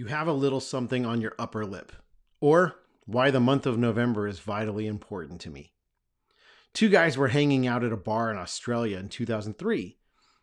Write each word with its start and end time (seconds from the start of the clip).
you 0.00 0.06
have 0.06 0.26
a 0.26 0.32
little 0.32 0.60
something 0.60 1.04
on 1.04 1.20
your 1.20 1.34
upper 1.38 1.66
lip, 1.66 1.92
or 2.40 2.76
why 3.04 3.30
the 3.30 3.38
month 3.38 3.66
of 3.66 3.76
November 3.76 4.26
is 4.26 4.38
vitally 4.38 4.86
important 4.86 5.42
to 5.42 5.50
me. 5.50 5.74
Two 6.72 6.88
guys 6.88 7.18
were 7.18 7.28
hanging 7.28 7.66
out 7.66 7.84
at 7.84 7.92
a 7.92 7.98
bar 7.98 8.30
in 8.30 8.38
Australia 8.38 8.96
in 8.96 9.10
2003. 9.10 9.98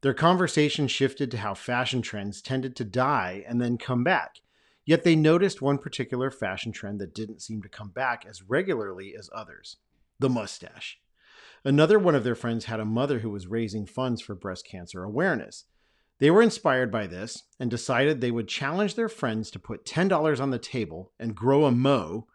Their 0.00 0.14
conversation 0.14 0.88
shifted 0.88 1.30
to 1.30 1.36
how 1.36 1.52
fashion 1.52 2.00
trends 2.00 2.40
tended 2.40 2.74
to 2.76 2.84
die 2.86 3.44
and 3.46 3.60
then 3.60 3.76
come 3.76 4.02
back. 4.02 4.36
Yet 4.86 5.04
they 5.04 5.14
noticed 5.14 5.60
one 5.60 5.76
particular 5.76 6.30
fashion 6.30 6.72
trend 6.72 6.98
that 7.02 7.14
didn't 7.14 7.42
seem 7.42 7.60
to 7.60 7.68
come 7.68 7.90
back 7.90 8.24
as 8.26 8.42
regularly 8.42 9.14
as 9.14 9.28
others 9.34 9.76
the 10.18 10.30
mustache. 10.30 10.98
Another 11.62 11.98
one 11.98 12.14
of 12.14 12.24
their 12.24 12.34
friends 12.34 12.64
had 12.64 12.80
a 12.80 12.86
mother 12.86 13.18
who 13.18 13.28
was 13.28 13.46
raising 13.48 13.84
funds 13.84 14.22
for 14.22 14.34
breast 14.34 14.66
cancer 14.66 15.04
awareness. 15.04 15.66
They 16.18 16.30
were 16.30 16.42
inspired 16.42 16.92
by 16.92 17.06
this 17.06 17.42
and 17.58 17.70
decided 17.70 18.20
they 18.20 18.30
would 18.30 18.48
challenge 18.48 18.94
their 18.94 19.08
friends 19.08 19.50
to 19.50 19.58
put 19.58 19.84
$10 19.84 20.40
on 20.40 20.50
the 20.50 20.58
table 20.58 21.12
and 21.18 21.34
grow 21.34 21.64
a 21.64 21.72
mo, 21.72 22.28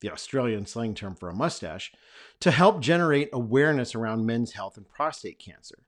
the 0.00 0.10
Australian 0.10 0.66
slang 0.66 0.94
term 0.94 1.14
for 1.14 1.28
a 1.28 1.34
mustache, 1.34 1.92
to 2.40 2.50
help 2.50 2.80
generate 2.80 3.28
awareness 3.32 3.94
around 3.94 4.26
men's 4.26 4.52
health 4.52 4.76
and 4.76 4.88
prostate 4.88 5.38
cancer. 5.38 5.84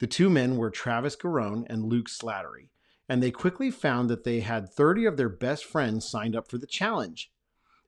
The 0.00 0.06
two 0.06 0.30
men 0.30 0.56
were 0.56 0.70
Travis 0.70 1.16
Garone 1.16 1.66
and 1.68 1.84
Luke 1.84 2.08
Slattery, 2.08 2.70
and 3.08 3.22
they 3.22 3.30
quickly 3.30 3.70
found 3.70 4.08
that 4.10 4.24
they 4.24 4.40
had 4.40 4.68
30 4.68 5.06
of 5.06 5.16
their 5.16 5.28
best 5.28 5.64
friends 5.64 6.08
signed 6.08 6.36
up 6.36 6.48
for 6.48 6.58
the 6.58 6.66
challenge. 6.66 7.32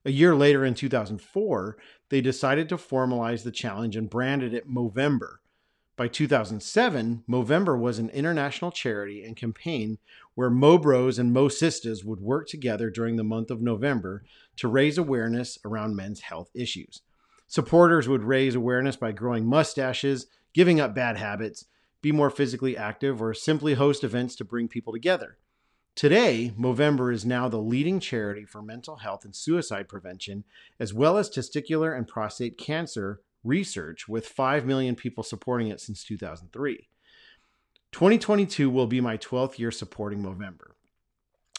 A 0.03 0.11
year 0.11 0.35
later, 0.35 0.65
in 0.65 0.73
2004, 0.73 1.77
they 2.09 2.21
decided 2.21 2.67
to 2.69 2.77
formalize 2.77 3.43
the 3.43 3.51
challenge 3.51 3.95
and 3.95 4.09
branded 4.09 4.53
it 4.53 4.69
Movember 4.69 5.40
by 6.01 6.07
2007, 6.07 7.25
Movember 7.29 7.77
was 7.79 7.99
an 7.99 8.09
international 8.09 8.71
charity 8.71 9.23
and 9.23 9.35
campaign 9.35 9.99
where 10.33 10.49
Mo 10.49 10.79
Bros 10.79 11.19
and 11.19 11.31
Mo 11.31 11.47
Sisters 11.47 12.03
would 12.03 12.19
work 12.19 12.47
together 12.47 12.89
during 12.89 13.17
the 13.17 13.23
month 13.23 13.51
of 13.51 13.61
November 13.61 14.23
to 14.55 14.67
raise 14.67 14.97
awareness 14.97 15.59
around 15.63 15.95
men's 15.95 16.21
health 16.21 16.49
issues. 16.55 17.03
Supporters 17.45 18.09
would 18.09 18.23
raise 18.23 18.55
awareness 18.55 18.95
by 18.95 19.11
growing 19.11 19.45
mustaches, 19.45 20.25
giving 20.55 20.79
up 20.79 20.95
bad 20.95 21.17
habits, 21.17 21.65
be 22.01 22.11
more 22.11 22.31
physically 22.31 22.75
active, 22.75 23.21
or 23.21 23.35
simply 23.35 23.75
host 23.75 24.03
events 24.03 24.35
to 24.37 24.43
bring 24.43 24.67
people 24.67 24.93
together. 24.93 25.37
Today, 25.93 26.51
Movember 26.57 27.13
is 27.13 27.27
now 27.27 27.47
the 27.47 27.61
leading 27.61 27.99
charity 27.99 28.43
for 28.43 28.63
mental 28.63 28.95
health 28.95 29.23
and 29.23 29.35
suicide 29.35 29.87
prevention, 29.87 30.45
as 30.79 30.95
well 30.95 31.19
as 31.19 31.29
testicular 31.29 31.95
and 31.95 32.07
prostate 32.07 32.57
cancer 32.57 33.21
research 33.43 34.07
with 34.07 34.27
5 34.27 34.65
million 34.65 34.95
people 34.95 35.23
supporting 35.23 35.67
it 35.67 35.79
since 35.81 36.03
2003. 36.03 36.87
2022 37.91 38.69
will 38.69 38.87
be 38.87 39.01
my 39.01 39.17
12th 39.17 39.59
year 39.59 39.71
supporting 39.71 40.23
Movember. 40.23 40.71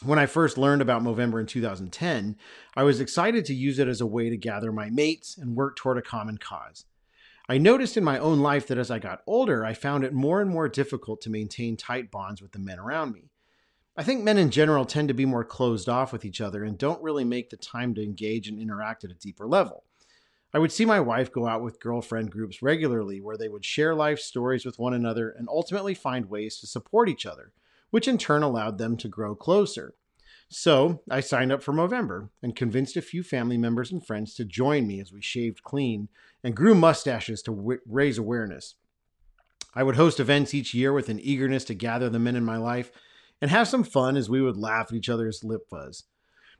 When 0.03 0.19
I 0.19 0.25
first 0.25 0.57
learned 0.57 0.81
about 0.81 1.03
Movember 1.03 1.39
in 1.39 1.45
2010, 1.45 2.35
I 2.75 2.83
was 2.83 2.99
excited 2.99 3.45
to 3.45 3.53
use 3.53 3.79
it 3.79 3.87
as 3.87 4.01
a 4.01 4.05
way 4.05 4.29
to 4.29 4.35
gather 4.35 4.71
my 4.71 4.89
mates 4.89 5.37
and 5.37 5.55
work 5.55 5.75
toward 5.75 5.97
a 5.97 6.01
common 6.01 6.37
cause. 6.37 6.85
I 7.47 7.57
noticed 7.57 7.97
in 7.97 8.03
my 8.03 8.17
own 8.17 8.39
life 8.39 8.67
that 8.67 8.77
as 8.77 8.89
I 8.89 8.99
got 8.99 9.21
older, 9.27 9.65
I 9.65 9.73
found 9.73 10.03
it 10.03 10.13
more 10.13 10.41
and 10.41 10.49
more 10.49 10.67
difficult 10.67 11.21
to 11.21 11.29
maintain 11.29 11.77
tight 11.77 12.09
bonds 12.09 12.41
with 12.41 12.51
the 12.51 12.59
men 12.59 12.79
around 12.79 13.13
me. 13.13 13.29
I 13.95 14.03
think 14.03 14.23
men 14.23 14.37
in 14.37 14.49
general 14.49 14.85
tend 14.85 15.09
to 15.09 15.13
be 15.13 15.25
more 15.25 15.43
closed 15.43 15.87
off 15.87 16.11
with 16.11 16.25
each 16.25 16.41
other 16.41 16.63
and 16.63 16.77
don't 16.77 17.03
really 17.03 17.23
make 17.23 17.49
the 17.49 17.57
time 17.57 17.93
to 17.95 18.03
engage 18.03 18.47
and 18.47 18.59
interact 18.59 19.03
at 19.03 19.11
a 19.11 19.15
deeper 19.15 19.45
level. 19.45 19.83
I 20.55 20.59
would 20.59 20.71
see 20.71 20.85
my 20.85 20.99
wife 20.99 21.31
go 21.31 21.47
out 21.47 21.63
with 21.63 21.79
girlfriend 21.79 22.29
groups 22.29 22.61
regularly 22.61 23.19
where 23.19 23.37
they 23.37 23.49
would 23.49 23.65
share 23.65 23.95
life 23.95 24.19
stories 24.19 24.65
with 24.65 24.77
one 24.77 24.93
another 24.93 25.29
and 25.29 25.47
ultimately 25.49 25.95
find 25.95 26.29
ways 26.29 26.59
to 26.59 26.67
support 26.67 27.09
each 27.09 27.25
other, 27.25 27.53
which 27.89 28.07
in 28.07 28.19
turn 28.19 28.43
allowed 28.43 28.77
them 28.77 28.95
to 28.97 29.07
grow 29.07 29.33
closer. 29.33 29.95
So 30.49 31.01
I 31.09 31.21
signed 31.21 31.51
up 31.51 31.63
for 31.63 31.73
Movember 31.73 32.29
and 32.43 32.55
convinced 32.55 32.95
a 32.95 33.01
few 33.01 33.23
family 33.23 33.57
members 33.57 33.91
and 33.91 34.05
friends 34.05 34.35
to 34.35 34.45
join 34.45 34.85
me 34.85 34.99
as 34.99 35.11
we 35.11 35.23
shaved 35.23 35.63
clean 35.63 36.09
and 36.43 36.55
grew 36.55 36.75
mustaches 36.75 37.41
to 37.43 37.51
w- 37.55 37.79
raise 37.87 38.19
awareness. 38.19 38.75
I 39.73 39.81
would 39.81 39.95
host 39.95 40.19
events 40.19 40.53
each 40.53 40.75
year 40.75 40.93
with 40.93 41.09
an 41.09 41.19
eagerness 41.19 41.63
to 41.65 41.73
gather 41.73 42.09
the 42.09 42.19
men 42.19 42.35
in 42.35 42.45
my 42.45 42.57
life 42.57 42.91
and 43.41 43.49
have 43.49 43.67
some 43.67 43.83
fun 43.83 44.15
as 44.15 44.29
we 44.29 44.41
would 44.41 44.57
laugh 44.57 44.87
at 44.89 44.95
each 44.95 45.09
other's 45.09 45.43
lip 45.43 45.61
fuzz. 45.67 46.03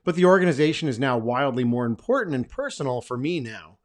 But 0.02 0.16
the 0.16 0.24
organization 0.24 0.88
is 0.88 0.98
now 0.98 1.16
wildly 1.16 1.62
more 1.62 1.86
important 1.86 2.34
and 2.34 2.48
personal 2.48 3.00
for 3.00 3.16
me 3.16 3.38
now. 3.38 3.78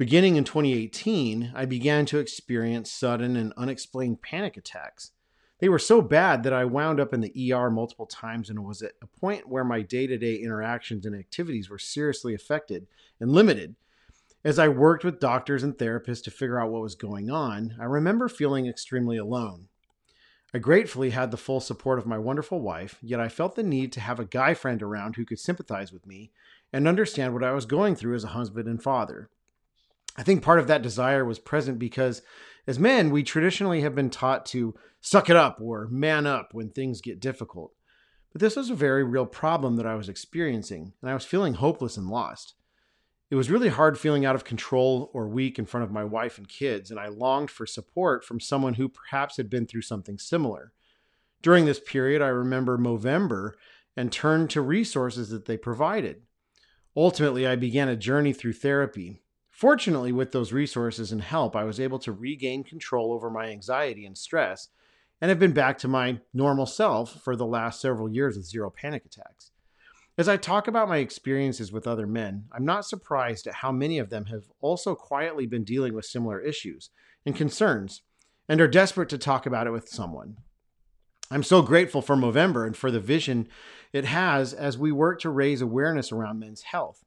Beginning 0.00 0.36
in 0.36 0.44
2018, 0.44 1.52
I 1.54 1.66
began 1.66 2.06
to 2.06 2.18
experience 2.18 2.90
sudden 2.90 3.36
and 3.36 3.52
unexplained 3.58 4.22
panic 4.22 4.56
attacks. 4.56 5.10
They 5.58 5.68
were 5.68 5.78
so 5.78 6.00
bad 6.00 6.42
that 6.42 6.54
I 6.54 6.64
wound 6.64 6.98
up 6.98 7.12
in 7.12 7.20
the 7.20 7.52
ER 7.52 7.68
multiple 7.68 8.06
times 8.06 8.48
and 8.48 8.64
was 8.64 8.80
at 8.80 8.92
a 9.02 9.20
point 9.20 9.46
where 9.46 9.62
my 9.62 9.82
day 9.82 10.06
to 10.06 10.16
day 10.16 10.36
interactions 10.36 11.04
and 11.04 11.14
activities 11.14 11.68
were 11.68 11.78
seriously 11.78 12.32
affected 12.32 12.86
and 13.20 13.30
limited. 13.32 13.76
As 14.42 14.58
I 14.58 14.68
worked 14.68 15.04
with 15.04 15.20
doctors 15.20 15.62
and 15.62 15.76
therapists 15.76 16.22
to 16.22 16.30
figure 16.30 16.58
out 16.58 16.70
what 16.70 16.80
was 16.80 16.94
going 16.94 17.30
on, 17.30 17.76
I 17.78 17.84
remember 17.84 18.30
feeling 18.30 18.66
extremely 18.66 19.18
alone. 19.18 19.68
I 20.54 20.60
gratefully 20.60 21.10
had 21.10 21.30
the 21.30 21.36
full 21.36 21.60
support 21.60 21.98
of 21.98 22.06
my 22.06 22.16
wonderful 22.16 22.62
wife, 22.62 22.98
yet 23.02 23.20
I 23.20 23.28
felt 23.28 23.54
the 23.54 23.62
need 23.62 23.92
to 23.92 24.00
have 24.00 24.18
a 24.18 24.24
guy 24.24 24.54
friend 24.54 24.82
around 24.82 25.16
who 25.16 25.26
could 25.26 25.40
sympathize 25.40 25.92
with 25.92 26.06
me 26.06 26.30
and 26.72 26.88
understand 26.88 27.34
what 27.34 27.44
I 27.44 27.52
was 27.52 27.66
going 27.66 27.96
through 27.96 28.14
as 28.14 28.24
a 28.24 28.28
husband 28.28 28.66
and 28.66 28.82
father. 28.82 29.28
I 30.20 30.22
think 30.22 30.42
part 30.42 30.58
of 30.58 30.66
that 30.66 30.82
desire 30.82 31.24
was 31.24 31.38
present 31.38 31.78
because 31.78 32.20
as 32.66 32.78
men, 32.78 33.08
we 33.08 33.22
traditionally 33.22 33.80
have 33.80 33.94
been 33.94 34.10
taught 34.10 34.44
to 34.46 34.74
suck 35.00 35.30
it 35.30 35.36
up 35.36 35.62
or 35.62 35.88
man 35.90 36.26
up 36.26 36.50
when 36.52 36.68
things 36.68 37.00
get 37.00 37.20
difficult. 37.20 37.72
But 38.30 38.42
this 38.42 38.54
was 38.54 38.68
a 38.68 38.74
very 38.74 39.02
real 39.02 39.24
problem 39.24 39.76
that 39.76 39.86
I 39.86 39.94
was 39.94 40.10
experiencing, 40.10 40.92
and 41.00 41.10
I 41.10 41.14
was 41.14 41.24
feeling 41.24 41.54
hopeless 41.54 41.96
and 41.96 42.10
lost. 42.10 42.52
It 43.30 43.36
was 43.36 43.50
really 43.50 43.70
hard 43.70 43.98
feeling 43.98 44.26
out 44.26 44.34
of 44.34 44.44
control 44.44 45.10
or 45.14 45.26
weak 45.26 45.58
in 45.58 45.64
front 45.64 45.84
of 45.84 45.90
my 45.90 46.04
wife 46.04 46.36
and 46.36 46.46
kids, 46.46 46.90
and 46.90 47.00
I 47.00 47.08
longed 47.08 47.50
for 47.50 47.64
support 47.64 48.22
from 48.22 48.40
someone 48.40 48.74
who 48.74 48.90
perhaps 48.90 49.38
had 49.38 49.48
been 49.48 49.66
through 49.66 49.82
something 49.82 50.18
similar. 50.18 50.74
During 51.40 51.64
this 51.64 51.80
period, 51.80 52.20
I 52.20 52.28
remember 52.28 52.76
Movember 52.76 53.52
and 53.96 54.12
turned 54.12 54.50
to 54.50 54.60
resources 54.60 55.30
that 55.30 55.46
they 55.46 55.56
provided. 55.56 56.24
Ultimately, 56.94 57.46
I 57.46 57.56
began 57.56 57.88
a 57.88 57.96
journey 57.96 58.34
through 58.34 58.52
therapy, 58.52 59.22
Fortunately, 59.60 60.10
with 60.10 60.32
those 60.32 60.54
resources 60.54 61.12
and 61.12 61.20
help, 61.20 61.54
I 61.54 61.64
was 61.64 61.78
able 61.78 61.98
to 61.98 62.12
regain 62.12 62.64
control 62.64 63.12
over 63.12 63.28
my 63.28 63.48
anxiety 63.48 64.06
and 64.06 64.16
stress 64.16 64.68
and 65.20 65.28
have 65.28 65.38
been 65.38 65.52
back 65.52 65.76
to 65.80 65.86
my 65.86 66.20
normal 66.32 66.64
self 66.64 67.22
for 67.22 67.36
the 67.36 67.44
last 67.44 67.78
several 67.78 68.10
years 68.10 68.38
with 68.38 68.46
zero 68.46 68.70
panic 68.70 69.04
attacks. 69.04 69.50
As 70.16 70.30
I 70.30 70.38
talk 70.38 70.66
about 70.66 70.88
my 70.88 70.96
experiences 70.96 71.72
with 71.72 71.86
other 71.86 72.06
men, 72.06 72.44
I'm 72.50 72.64
not 72.64 72.86
surprised 72.86 73.46
at 73.46 73.56
how 73.56 73.70
many 73.70 73.98
of 73.98 74.08
them 74.08 74.24
have 74.26 74.44
also 74.62 74.94
quietly 74.94 75.44
been 75.44 75.64
dealing 75.64 75.92
with 75.92 76.06
similar 76.06 76.40
issues 76.40 76.88
and 77.26 77.36
concerns 77.36 78.00
and 78.48 78.62
are 78.62 78.66
desperate 78.66 79.10
to 79.10 79.18
talk 79.18 79.44
about 79.44 79.66
it 79.66 79.72
with 79.72 79.90
someone. 79.90 80.38
I'm 81.30 81.42
so 81.42 81.60
grateful 81.60 82.00
for 82.00 82.16
Movember 82.16 82.66
and 82.66 82.74
for 82.74 82.90
the 82.90 82.98
vision 82.98 83.46
it 83.92 84.06
has 84.06 84.54
as 84.54 84.78
we 84.78 84.90
work 84.90 85.20
to 85.20 85.28
raise 85.28 85.60
awareness 85.60 86.12
around 86.12 86.38
men's 86.38 86.62
health. 86.62 87.04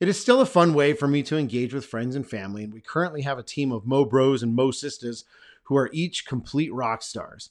It 0.00 0.08
is 0.08 0.20
still 0.20 0.40
a 0.40 0.46
fun 0.46 0.74
way 0.74 0.92
for 0.92 1.08
me 1.08 1.24
to 1.24 1.36
engage 1.36 1.74
with 1.74 1.84
friends 1.84 2.14
and 2.14 2.28
family, 2.28 2.62
and 2.62 2.72
we 2.72 2.80
currently 2.80 3.22
have 3.22 3.36
a 3.36 3.42
team 3.42 3.72
of 3.72 3.84
Mo 3.84 4.04
Bros 4.04 4.44
and 4.44 4.54
Mo 4.54 4.70
Sisters 4.70 5.24
who 5.64 5.76
are 5.76 5.90
each 5.92 6.24
complete 6.24 6.72
rock 6.72 7.02
stars. 7.02 7.50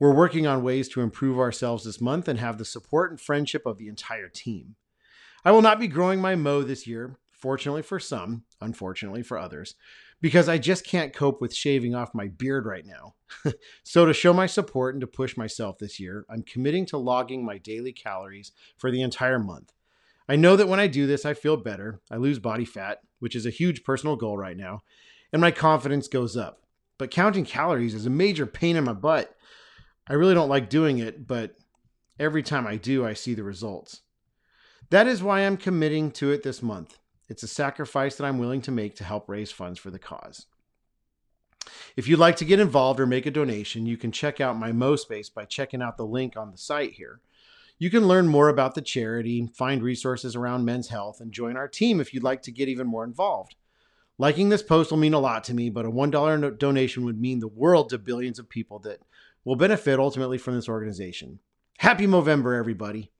We're 0.00 0.12
working 0.12 0.44
on 0.44 0.64
ways 0.64 0.88
to 0.88 1.02
improve 1.02 1.38
ourselves 1.38 1.84
this 1.84 2.00
month 2.00 2.26
and 2.26 2.40
have 2.40 2.58
the 2.58 2.64
support 2.64 3.12
and 3.12 3.20
friendship 3.20 3.64
of 3.64 3.78
the 3.78 3.86
entire 3.86 4.28
team. 4.28 4.74
I 5.44 5.52
will 5.52 5.62
not 5.62 5.78
be 5.78 5.86
growing 5.86 6.20
my 6.20 6.34
Mo 6.34 6.62
this 6.62 6.84
year, 6.84 7.16
fortunately 7.30 7.82
for 7.82 8.00
some, 8.00 8.42
unfortunately 8.60 9.22
for 9.22 9.38
others, 9.38 9.76
because 10.20 10.48
I 10.48 10.58
just 10.58 10.84
can't 10.84 11.12
cope 11.12 11.40
with 11.40 11.54
shaving 11.54 11.94
off 11.94 12.12
my 12.12 12.26
beard 12.26 12.66
right 12.66 12.84
now. 12.84 13.14
so, 13.84 14.04
to 14.04 14.12
show 14.12 14.32
my 14.32 14.46
support 14.46 14.96
and 14.96 15.00
to 15.00 15.06
push 15.06 15.36
myself 15.36 15.78
this 15.78 16.00
year, 16.00 16.26
I'm 16.28 16.42
committing 16.42 16.86
to 16.86 16.98
logging 16.98 17.44
my 17.44 17.58
daily 17.58 17.92
calories 17.92 18.50
for 18.76 18.90
the 18.90 19.02
entire 19.02 19.38
month. 19.38 19.72
I 20.28 20.36
know 20.36 20.56
that 20.56 20.68
when 20.68 20.80
I 20.80 20.86
do 20.86 21.06
this, 21.06 21.24
I 21.24 21.34
feel 21.34 21.56
better. 21.56 22.00
I 22.10 22.16
lose 22.16 22.38
body 22.38 22.64
fat, 22.64 23.00
which 23.18 23.36
is 23.36 23.46
a 23.46 23.50
huge 23.50 23.84
personal 23.84 24.16
goal 24.16 24.36
right 24.36 24.56
now, 24.56 24.82
and 25.32 25.40
my 25.40 25.50
confidence 25.50 26.08
goes 26.08 26.36
up. 26.36 26.62
But 26.98 27.10
counting 27.10 27.44
calories 27.44 27.94
is 27.94 28.06
a 28.06 28.10
major 28.10 28.46
pain 28.46 28.76
in 28.76 28.84
my 28.84 28.92
butt. 28.92 29.34
I 30.06 30.14
really 30.14 30.34
don't 30.34 30.48
like 30.48 30.70
doing 30.70 30.98
it, 30.98 31.26
but 31.26 31.56
every 32.18 32.42
time 32.42 32.66
I 32.66 32.76
do, 32.76 33.04
I 33.04 33.14
see 33.14 33.34
the 33.34 33.42
results. 33.42 34.02
That 34.90 35.06
is 35.06 35.22
why 35.22 35.40
I'm 35.40 35.56
committing 35.56 36.10
to 36.12 36.30
it 36.30 36.42
this 36.42 36.62
month. 36.62 36.98
It's 37.28 37.42
a 37.42 37.48
sacrifice 37.48 38.16
that 38.16 38.24
I'm 38.24 38.38
willing 38.38 38.60
to 38.62 38.70
make 38.70 38.96
to 38.96 39.04
help 39.04 39.28
raise 39.28 39.50
funds 39.50 39.78
for 39.78 39.90
the 39.90 39.98
cause. 39.98 40.46
If 41.96 42.06
you'd 42.06 42.18
like 42.18 42.36
to 42.36 42.44
get 42.44 42.60
involved 42.60 43.00
or 43.00 43.06
make 43.06 43.26
a 43.26 43.30
donation, 43.30 43.86
you 43.86 43.96
can 43.96 44.12
check 44.12 44.40
out 44.40 44.58
my 44.58 44.72
MoSpace 44.72 45.32
by 45.32 45.46
checking 45.46 45.82
out 45.82 45.96
the 45.96 46.06
link 46.06 46.36
on 46.36 46.50
the 46.50 46.58
site 46.58 46.92
here. 46.92 47.20
You 47.78 47.90
can 47.90 48.06
learn 48.06 48.28
more 48.28 48.48
about 48.48 48.74
the 48.74 48.82
charity, 48.82 49.48
find 49.52 49.82
resources 49.82 50.36
around 50.36 50.64
men's 50.64 50.88
health, 50.88 51.20
and 51.20 51.32
join 51.32 51.56
our 51.56 51.68
team 51.68 52.00
if 52.00 52.14
you'd 52.14 52.22
like 52.22 52.42
to 52.42 52.52
get 52.52 52.68
even 52.68 52.86
more 52.86 53.04
involved. 53.04 53.56
Liking 54.16 54.48
this 54.48 54.62
post 54.62 54.90
will 54.92 54.98
mean 54.98 55.12
a 55.12 55.18
lot 55.18 55.42
to 55.44 55.54
me, 55.54 55.70
but 55.70 55.84
a 55.84 55.90
$1 55.90 56.58
donation 56.58 57.04
would 57.04 57.20
mean 57.20 57.40
the 57.40 57.48
world 57.48 57.88
to 57.90 57.98
billions 57.98 58.38
of 58.38 58.48
people 58.48 58.78
that 58.80 59.00
will 59.44 59.56
benefit 59.56 59.98
ultimately 59.98 60.38
from 60.38 60.54
this 60.54 60.68
organization. 60.68 61.40
Happy 61.78 62.06
Movember, 62.06 62.56
everybody. 62.56 63.10